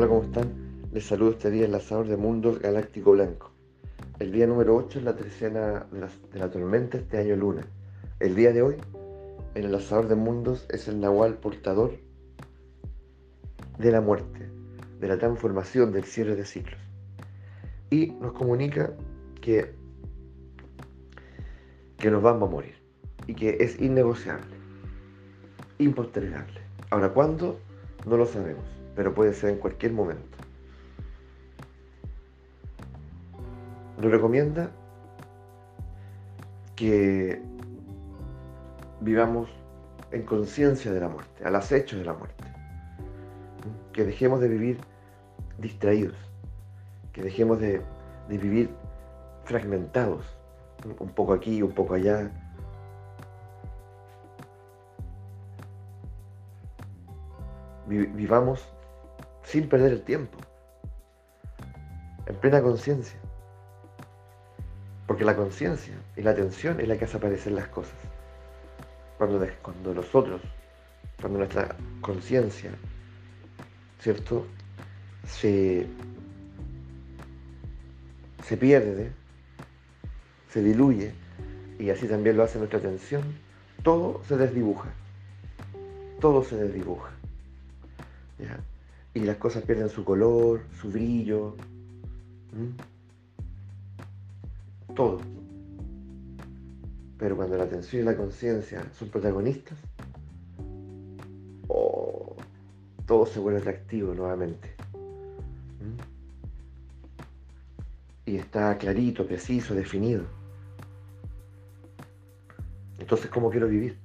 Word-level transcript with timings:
Hola, 0.00 0.08
¿cómo 0.08 0.22
están? 0.22 0.50
Les 0.92 1.04
saludo 1.04 1.32
este 1.32 1.50
día 1.50 1.66
enlazador 1.66 2.08
de 2.08 2.16
Mundos 2.16 2.58
Galáctico 2.58 3.12
Blanco. 3.12 3.52
El 4.18 4.32
día 4.32 4.46
número 4.46 4.74
8 4.74 5.00
es 5.00 5.04
la 5.04 5.14
trecena 5.14 5.86
de 5.92 6.00
la, 6.00 6.08
de 6.32 6.48
tormenta 6.48 6.96
este 6.96 7.18
año 7.18 7.36
luna. 7.36 7.66
El 8.18 8.34
día 8.34 8.50
de 8.54 8.62
hoy, 8.62 8.76
el 9.54 9.66
enlazador 9.66 10.08
de 10.08 10.14
mundos 10.14 10.64
es 10.70 10.88
el 10.88 11.00
Nahual 11.00 11.34
portador 11.34 11.98
de 13.76 13.92
la 13.92 14.00
muerte, 14.00 14.48
de 15.00 15.06
la 15.06 15.18
transformación, 15.18 15.92
del 15.92 16.04
cierre 16.04 16.34
de 16.34 16.46
ciclos. 16.46 16.80
Y 17.90 18.06
nos 18.06 18.32
comunica 18.32 18.94
que, 19.42 19.74
que 21.98 22.10
nos 22.10 22.22
vamos 22.22 22.48
a 22.48 22.52
morir 22.52 22.76
y 23.26 23.34
que 23.34 23.58
es 23.60 23.78
innegociable, 23.78 24.56
impostergable. 25.76 26.58
Ahora, 26.88 27.10
¿cuándo? 27.10 27.60
No 28.06 28.16
lo 28.16 28.24
sabemos 28.24 28.79
pero 29.00 29.14
puede 29.14 29.32
ser 29.32 29.48
en 29.48 29.56
cualquier 29.56 29.94
momento. 29.94 30.36
Nos 33.96 34.10
recomienda 34.10 34.70
que 36.76 37.40
vivamos 39.00 39.48
en 40.10 40.22
conciencia 40.24 40.92
de 40.92 41.00
la 41.00 41.08
muerte, 41.08 41.42
al 41.42 41.56
acecho 41.56 41.96
de 41.96 42.04
la 42.04 42.12
muerte. 42.12 42.44
Que 43.94 44.04
dejemos 44.04 44.38
de 44.38 44.48
vivir 44.48 44.78
distraídos, 45.56 46.18
que 47.14 47.22
dejemos 47.22 47.58
de, 47.58 47.80
de 48.28 48.36
vivir 48.36 48.68
fragmentados, 49.44 50.26
un 50.98 51.08
poco 51.08 51.32
aquí, 51.32 51.62
un 51.62 51.72
poco 51.72 51.94
allá, 51.94 52.30
vivamos 57.86 58.62
sin 59.50 59.68
perder 59.68 59.92
el 59.92 60.02
tiempo, 60.02 60.38
en 62.26 62.36
plena 62.36 62.62
conciencia. 62.62 63.18
Porque 65.08 65.24
la 65.24 65.34
conciencia 65.34 65.94
y 66.16 66.22
la 66.22 66.30
atención 66.30 66.78
es 66.78 66.86
la 66.86 66.96
que 66.96 67.04
hace 67.04 67.16
aparecer 67.16 67.52
las 67.52 67.66
cosas. 67.66 67.96
Cuando, 69.18 69.44
cuando 69.60 69.92
nosotros, 69.92 70.40
cuando 71.20 71.40
nuestra 71.40 71.74
conciencia, 72.00 72.70
¿cierto? 73.98 74.46
Se, 75.26 75.84
se 78.44 78.56
pierde, 78.56 79.10
se 80.48 80.62
diluye, 80.62 81.12
y 81.76 81.90
así 81.90 82.06
también 82.06 82.36
lo 82.36 82.44
hace 82.44 82.58
nuestra 82.58 82.78
atención, 82.78 83.24
todo 83.82 84.22
se 84.28 84.36
desdibuja. 84.36 84.90
Todo 86.20 86.44
se 86.44 86.54
desdibuja. 86.54 87.10
¿Ya? 88.38 88.60
Y 89.14 89.20
las 89.20 89.36
cosas 89.36 89.64
pierden 89.64 89.88
su 89.88 90.04
color, 90.04 90.62
su 90.80 90.90
brillo, 90.90 91.56
todo. 94.94 95.20
Pero 97.18 97.36
cuando 97.36 97.56
la 97.56 97.64
atención 97.64 98.02
y 98.02 98.04
la 98.04 98.16
conciencia 98.16 98.84
son 98.92 99.08
protagonistas, 99.08 99.78
oh, 101.68 102.36
todo 103.06 103.26
se 103.26 103.40
vuelve 103.40 103.60
atractivo 103.60 104.14
nuevamente. 104.14 104.74
Y 108.26 108.36
está 108.36 108.78
clarito, 108.78 109.26
preciso, 109.26 109.74
definido. 109.74 110.22
Entonces, 112.98 113.28
¿cómo 113.28 113.50
quiero 113.50 113.66
vivir? 113.66 113.96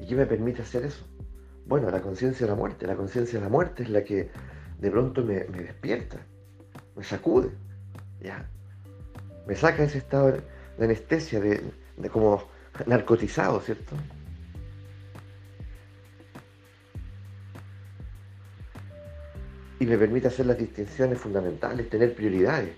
¿Y 0.00 0.06
qué 0.06 0.16
me 0.16 0.26
permite 0.26 0.62
hacer 0.62 0.84
eso? 0.84 1.04
Bueno, 1.66 1.90
la 1.90 2.00
conciencia 2.00 2.46
de 2.46 2.52
la 2.52 2.56
muerte. 2.56 2.86
La 2.86 2.94
conciencia 2.94 3.38
de 3.38 3.44
la 3.44 3.50
muerte 3.50 3.82
es 3.82 3.90
la 3.90 4.04
que 4.04 4.30
de 4.78 4.90
pronto 4.90 5.24
me, 5.24 5.40
despierta, 5.44 6.18
me 6.94 7.02
sacude, 7.02 7.50
¿ya? 8.20 8.48
Me 9.46 9.54
saca 9.56 9.82
ese 9.82 9.98
estado 9.98 10.32
de 10.32 10.84
anestesia, 10.84 11.40
de, 11.40 11.62
de 11.96 12.10
como 12.10 12.44
narcotizado, 12.86 13.60
¿cierto? 13.60 13.96
Y 19.80 19.86
me 19.86 19.98
permite 19.98 20.28
hacer 20.28 20.46
las 20.46 20.58
distinciones 20.58 21.18
fundamentales, 21.18 21.90
tener 21.90 22.14
prioridades. 22.14 22.76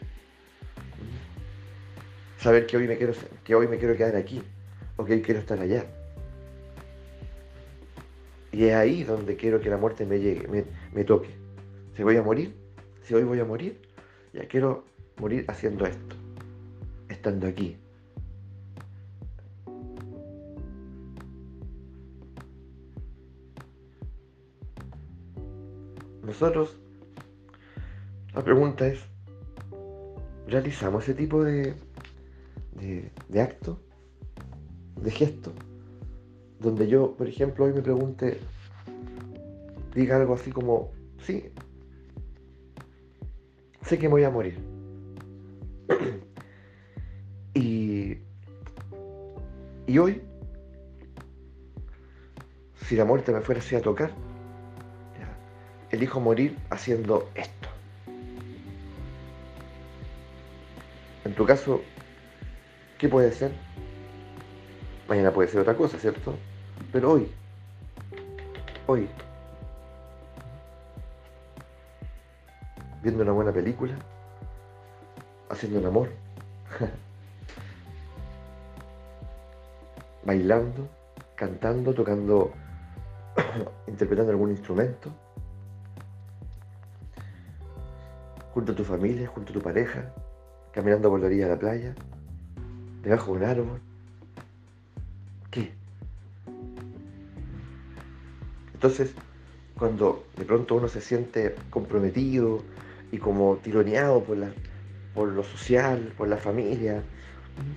Saber 2.38 2.66
que 2.66 2.76
hoy 2.76 2.88
me 2.88 2.97
quiero, 2.97 3.12
que 3.44 3.55
hoy 3.55 3.69
me 3.69 3.78
quiero 3.78 3.97
quedar 3.97 4.16
aquí, 4.16 4.43
o 4.97 5.05
que 5.05 5.12
hoy 5.12 5.22
quiero 5.22 5.41
estar 5.41 5.60
allá. 5.60 5.84
Y 8.53 8.64
es 8.64 8.75
ahí 8.75 9.04
donde 9.04 9.36
quiero 9.36 9.60
que 9.60 9.69
la 9.69 9.76
muerte 9.76 10.06
me 10.06 10.19
llegue, 10.19 10.66
me, 10.92 11.04
toque. 11.04 11.28
Si 11.94 12.03
voy 12.03 12.16
a 12.16 12.22
morir, 12.22 12.54
si 13.03 13.14
hoy 13.14 13.25
voy 13.25 13.41
a 13.41 13.44
morir, 13.44 13.81
ya 14.32 14.47
quiero 14.48 14.84
morir 15.19 15.44
haciendo 15.48 15.84
esto, 15.84 16.16
estando 17.08 17.47
aquí. 17.47 17.76
Nosotros, 26.22 26.78
la 28.34 28.44
pregunta 28.44 28.87
es, 28.87 29.00
¿realizamos 30.47 31.04
ese 31.04 31.14
tipo 31.14 31.42
de, 31.42 31.75
de, 32.72 33.10
de 33.28 33.41
acto, 33.41 33.81
de 34.97 35.10
gesto? 35.10 35.53
Donde 36.60 36.88
yo, 36.88 37.14
por 37.16 37.28
ejemplo, 37.28 37.64
hoy 37.64 37.72
me 37.72 37.82
pregunte, 37.82 38.41
diga 39.94 40.16
algo 40.16 40.34
así 40.34 40.50
como, 40.50 40.91
sí, 41.22 41.44
sé 43.82 43.98
que 43.98 44.08
voy 44.08 44.24
a 44.24 44.30
morir. 44.30 44.58
y, 47.54 48.19
y 49.86 49.98
hoy, 49.98 50.22
si 52.86 52.96
la 52.96 53.04
muerte 53.04 53.32
me 53.32 53.40
fuera 53.40 53.60
así 53.60 53.76
a 53.76 53.82
tocar, 53.82 54.10
elijo 55.90 56.20
morir 56.20 56.56
haciendo 56.70 57.28
esto. 57.34 57.69
En 61.25 61.34
tu 61.34 61.44
caso, 61.44 61.82
¿qué 62.98 63.08
puede 63.08 63.32
ser? 63.32 63.52
Mañana 65.08 65.32
puede 65.32 65.48
ser 65.48 65.60
otra 65.60 65.74
cosa, 65.74 65.98
¿cierto? 65.98 66.34
Pero 66.92 67.12
hoy, 67.12 67.32
hoy, 68.86 69.08
viendo 73.02 73.22
una 73.22 73.32
buena 73.32 73.50
película, 73.50 73.94
haciendo 75.48 75.78
un 75.78 75.86
amor, 75.86 76.10
bailando, 80.24 80.86
cantando, 81.36 81.94
tocando, 81.94 82.52
interpretando 83.86 84.30
algún 84.30 84.50
instrumento, 84.50 85.10
junto 88.52 88.72
a 88.72 88.75
tu 88.75 88.84
familia, 88.84 89.26
junto 89.26 89.52
a 89.52 89.54
tu 89.54 89.62
pareja, 89.62 90.12
caminando 90.70 91.08
por 91.08 91.19
la 91.19 91.26
orilla 91.26 91.44
de 91.44 91.54
la 91.54 91.58
playa, 91.58 91.94
debajo 93.02 93.32
de 93.32 93.38
un 93.38 93.44
árbol, 93.44 93.88
Entonces, 98.78 99.11
cuando 99.77 100.25
de 100.37 100.44
pronto 100.44 100.77
uno 100.77 100.87
se 100.87 101.00
siente 101.00 101.56
comprometido 101.69 102.62
y 103.11 103.19
como 103.19 103.56
tironeado 103.56 104.22
por, 104.22 104.37
la, 104.37 104.53
por 105.16 105.31
lo 105.31 105.43
social, 105.43 106.12
por 106.16 106.28
la 106.28 106.37
familia, 106.37 107.03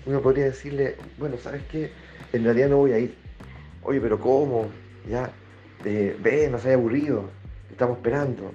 uno 0.06 0.22
podría 0.22 0.46
decirle, 0.46 0.98
bueno, 1.18 1.38
¿sabes 1.38 1.64
qué? 1.72 1.90
En 2.34 2.44
realidad 2.44 2.70
no 2.70 2.78
voy 2.78 2.92
a 2.92 3.00
ir. 3.00 3.16
Oye, 3.82 4.00
pero 4.00 4.20
¿cómo? 4.20 4.68
Ya, 5.10 5.32
eh, 5.86 6.16
ve, 6.22 6.48
no 6.52 6.60
se 6.60 6.68
haya 6.68 6.78
aburrido, 6.78 7.32
estamos 7.72 7.98
esperando. 7.98 8.52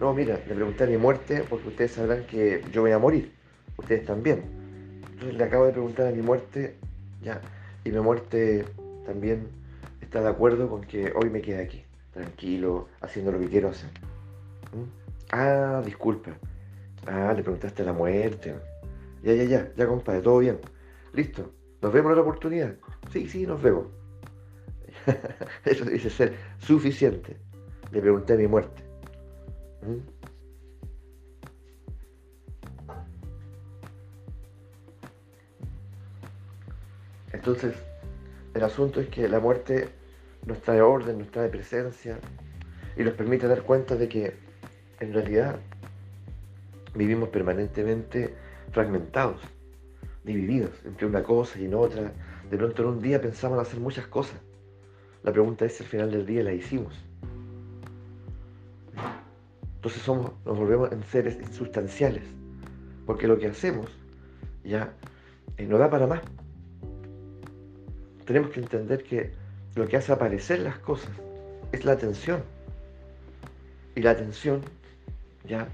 No, 0.00 0.14
mira, 0.14 0.40
le 0.48 0.54
pregunté 0.54 0.84
a 0.84 0.86
mi 0.86 0.96
muerte 0.96 1.44
porque 1.50 1.68
ustedes 1.68 1.92
sabrán 1.92 2.24
que 2.24 2.64
yo 2.72 2.80
voy 2.80 2.92
a 2.92 2.98
morir, 2.98 3.30
ustedes 3.76 4.06
también. 4.06 4.42
Entonces 5.12 5.36
le 5.36 5.44
acabo 5.44 5.66
de 5.66 5.72
preguntar 5.72 6.06
a 6.06 6.12
mi 6.12 6.22
muerte, 6.22 6.76
ya, 7.22 7.42
y 7.84 7.90
mi 7.90 8.00
muerte 8.00 8.64
también 9.04 9.63
está 10.14 10.22
de 10.22 10.30
acuerdo 10.30 10.68
con 10.68 10.82
que 10.82 11.12
hoy 11.16 11.28
me 11.28 11.42
quede 11.42 11.60
aquí, 11.60 11.84
tranquilo, 12.12 12.86
haciendo 13.00 13.32
lo 13.32 13.40
que 13.40 13.48
quiero 13.48 13.70
hacer. 13.70 13.90
¿Mm? 14.72 14.84
Ah, 15.32 15.82
disculpa. 15.84 16.30
Ah, 17.04 17.32
le 17.34 17.42
preguntaste 17.42 17.82
a 17.82 17.86
la 17.86 17.92
muerte. 17.92 18.54
Ya, 19.24 19.32
ya, 19.32 19.42
ya, 19.42 19.72
ya 19.74 19.86
compadre, 19.88 20.20
todo 20.22 20.38
bien. 20.38 20.60
Listo. 21.14 21.50
¿Nos 21.82 21.92
vemos 21.92 22.12
en 22.12 22.12
otra 22.12 22.22
oportunidad? 22.22 22.76
Sí, 23.12 23.28
sí, 23.28 23.44
nos 23.44 23.60
vemos. 23.60 23.88
Eso 25.64 25.84
dice 25.84 26.08
ser 26.10 26.36
suficiente. 26.58 27.36
Le 27.90 28.00
pregunté 28.00 28.34
a 28.34 28.36
mi 28.36 28.46
muerte. 28.46 28.84
¿Mm? 29.82 29.98
Entonces, 37.32 37.74
el 38.54 38.62
asunto 38.62 39.00
es 39.00 39.08
que 39.08 39.28
la 39.28 39.40
muerte 39.40 40.03
nos 40.46 40.60
trae 40.60 40.80
orden, 40.80 41.18
nos 41.18 41.30
trae 41.30 41.48
presencia 41.48 42.18
y 42.96 43.02
nos 43.02 43.14
permite 43.14 43.48
dar 43.48 43.62
cuenta 43.62 43.96
de 43.96 44.08
que 44.08 44.34
en 45.00 45.12
realidad 45.12 45.58
vivimos 46.94 47.28
permanentemente 47.30 48.34
fragmentados, 48.72 49.40
divididos 50.22 50.70
entre 50.84 51.06
una 51.06 51.22
cosa 51.22 51.58
y 51.58 51.64
en 51.64 51.74
otra. 51.74 52.12
De 52.50 52.56
pronto 52.56 52.82
en 52.82 52.88
un 52.88 53.00
día 53.00 53.20
pensamos 53.20 53.58
en 53.58 53.62
hacer 53.62 53.80
muchas 53.80 54.06
cosas. 54.06 54.40
La 55.22 55.32
pregunta 55.32 55.64
es 55.64 55.74
si 55.74 55.82
al 55.82 55.88
final 55.88 56.10
del 56.10 56.26
día 56.26 56.42
la 56.42 56.52
hicimos. 56.52 56.94
Entonces 59.76 60.02
somos, 60.02 60.32
nos 60.44 60.56
volvemos 60.56 60.92
en 60.92 61.02
seres 61.04 61.38
insustanciales, 61.40 62.22
porque 63.06 63.26
lo 63.26 63.38
que 63.38 63.48
hacemos 63.48 63.90
ya 64.62 64.94
eh, 65.56 65.66
no 65.66 65.78
da 65.78 65.90
para 65.90 66.06
más. 66.06 66.22
Tenemos 68.24 68.50
que 68.50 68.60
entender 68.60 69.04
que 69.04 69.32
lo 69.74 69.88
que 69.88 69.96
hace 69.96 70.12
aparecer 70.12 70.60
las 70.60 70.78
cosas 70.78 71.10
es 71.72 71.84
la 71.84 71.92
atención. 71.92 72.42
Y 73.96 74.02
la 74.02 74.10
atención 74.10 74.60
ya 75.46 75.68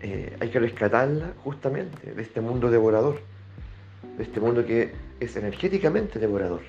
eh, 0.00 0.36
hay 0.40 0.50
que 0.50 0.58
rescatarla 0.58 1.32
justamente 1.42 2.12
de 2.12 2.22
este 2.22 2.40
mundo 2.40 2.70
devorador, 2.70 3.20
de 4.16 4.22
este 4.22 4.40
mundo 4.40 4.64
que 4.64 4.92
es 5.20 5.36
energéticamente 5.36 6.18
devorador 6.18 6.62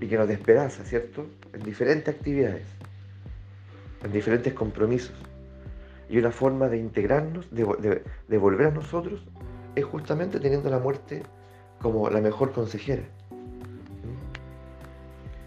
y 0.00 0.06
que 0.06 0.16
nos 0.18 0.28
despedaza, 0.28 0.84
¿cierto? 0.84 1.26
En 1.52 1.62
diferentes 1.62 2.14
actividades, 2.14 2.66
en 4.02 4.12
diferentes 4.12 4.52
compromisos. 4.52 5.14
Y 6.08 6.18
una 6.18 6.30
forma 6.30 6.68
de 6.68 6.76
integrarnos, 6.76 7.48
de, 7.50 8.02
de 8.28 8.38
volver 8.38 8.66
a 8.66 8.70
nosotros, 8.70 9.24
es 9.76 9.84
justamente 9.84 10.40
teniendo 10.40 10.68
la 10.68 10.78
muerte 10.78 11.22
como 11.80 12.10
la 12.10 12.20
mejor 12.20 12.52
consejera. 12.52 13.02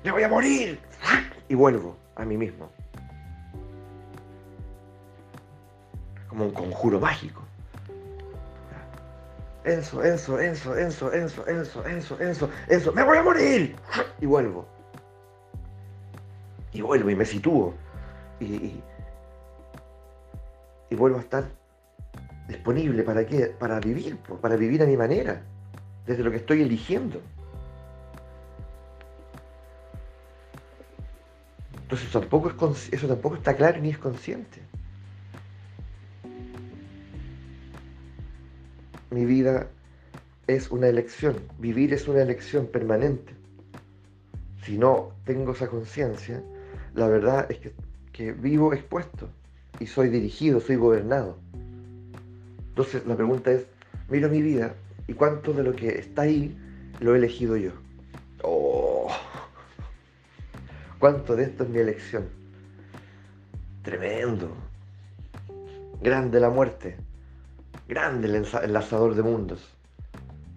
¡Me 0.06 0.12
voy 0.12 0.24
a 0.24 0.30
morir! 0.30 0.80
Y 1.50 1.56
vuelvo 1.56 1.98
a 2.16 2.24
mí 2.24 2.38
mismo. 2.38 2.70
como 6.30 6.46
un 6.46 6.52
conjuro 6.52 7.00
mágico. 7.00 7.42
Enzo, 9.64 10.04
Enzo, 10.04 10.40
Enzo, 10.40 10.78
Enzo, 10.78 11.14
Enzo, 11.14 11.48
Enzo, 11.48 11.88
Enzo, 11.88 12.20
Enzo, 12.20 12.50
Enzo, 12.68 12.92
me 12.92 13.04
voy 13.04 13.18
a 13.18 13.24
morir. 13.24 13.76
Y 14.20 14.26
vuelvo. 14.26 14.68
Y 16.74 16.82
vuelvo 16.82 17.10
y 17.10 17.16
me 17.16 17.26
sitúo. 17.26 17.74
Y, 18.42 18.84
y, 20.90 20.96
vuelvo 20.96 21.18
a 21.18 21.22
estar 21.22 21.46
disponible 22.50 23.02
para 23.04 23.26
qué? 23.26 23.56
Para 23.58 23.80
vivir, 23.80 24.18
para 24.42 24.58
vivir 24.58 24.84
a 24.84 24.86
mi 24.86 24.98
manera, 24.98 25.42
desde 26.06 26.22
lo 26.22 26.32
que 26.32 26.38
estoy 26.38 26.62
eligiendo. 26.62 27.22
Entonces 31.96 32.12
tampoco 32.12 32.50
es, 32.50 32.92
eso 32.92 33.08
tampoco 33.08 33.36
está 33.36 33.56
claro 33.56 33.80
ni 33.80 33.90
es 33.90 33.98
consciente. 33.98 34.60
mi 39.12 39.24
vida 39.24 39.70
es 40.46 40.72
una 40.72 40.88
elección, 40.88 41.38
vivir 41.58 41.94
es 41.94 42.06
una 42.10 42.22
elección 42.22 42.68
permanente. 42.68 43.32
Si 44.66 44.78
no 44.78 45.14
tengo 45.24 45.54
esa 45.54 45.70
conciencia, 45.70 46.44
la 46.96 47.08
verdad 47.08 47.50
es 47.50 47.72
que, 48.12 48.34
vivo 48.34 48.74
expuesto 48.74 49.30
y 49.80 49.88
soy 49.88 50.10
dirigido, 50.10 50.60
soy 50.60 50.76
gobernado. 50.76 51.38
Entonces 52.72 53.06
la 53.06 53.16
pregunta 53.16 53.54
es, 53.54 53.68
miro 54.10 54.28
mi 54.28 54.42
vida 54.42 54.76
y 55.08 55.14
cuánto 55.14 55.54
de 55.54 55.64
lo 55.64 55.74
que 55.74 55.98
está 55.98 56.24
ahí 56.24 56.58
lo 57.00 57.16
he 57.16 57.20
elegido 57.20 57.56
yo. 57.56 57.85
¿Cuánto 61.06 61.36
de 61.36 61.44
esto 61.44 61.66
es 61.66 61.70
mi 61.70 61.78
elección? 61.78 62.28
Tremendo. 63.84 64.50
Grande 66.02 66.40
la 66.40 66.50
muerte. 66.50 66.98
Grande 67.88 68.28
el 68.28 68.44
enlazador 68.64 69.14
de 69.14 69.22
mundos. 69.22 69.72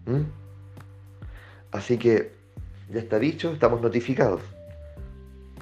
¿Mm? 0.07 0.23
Así 1.71 1.99
que 1.99 2.33
ya 2.89 2.99
está 2.99 3.19
dicho, 3.19 3.53
estamos 3.53 3.83
notificados. 3.83 4.41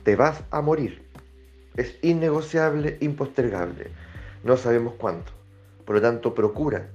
Te 0.04 0.14
vas 0.14 0.44
a 0.52 0.60
morir. 0.60 1.04
Es 1.76 1.98
innegociable, 2.02 2.96
impostergable. 3.00 3.88
No 4.44 4.56
sabemos 4.56 4.94
cuánto. 4.96 5.32
Por 5.84 5.96
lo 5.96 6.00
tanto, 6.00 6.32
procura 6.32 6.86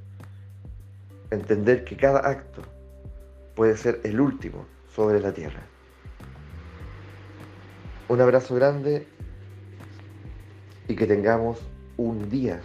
entender 1.30 1.84
que 1.84 1.98
cada 1.98 2.20
acto 2.20 2.62
puede 3.54 3.76
ser 3.76 4.00
el 4.06 4.22
último 4.22 4.66
sobre 4.96 5.20
la 5.20 5.34
tierra. 5.34 5.71
Un 8.12 8.20
abrazo 8.20 8.56
grande 8.56 9.08
y 10.90 10.96
que 10.98 11.08
tengamos 11.08 11.60
un 11.96 12.30
día. 12.30 12.60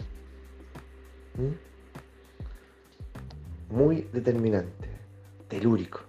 Muy 3.70 4.08
determinante, 4.12 4.88
telúrico. 5.46 6.00